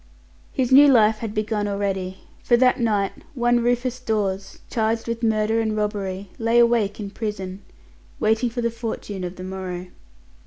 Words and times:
His 0.51 0.71
new 0.71 0.87
life 0.87 1.19
had 1.19 1.31
begun 1.35 1.67
already: 1.67 2.21
for 2.41 2.57
that 2.57 2.79
night 2.79 3.11
one, 3.35 3.59
Rufus 3.63 3.99
Dawes, 3.99 4.57
charged 4.67 5.07
with 5.07 5.21
murder 5.21 5.61
and 5.61 5.77
robbery, 5.77 6.31
lay 6.39 6.57
awake 6.57 6.99
in 6.99 7.11
prison, 7.11 7.61
waiting 8.19 8.49
for 8.49 8.61
the 8.61 8.71
fortune 8.71 9.23
of 9.23 9.35
the 9.35 9.43
morrow. 9.43 9.89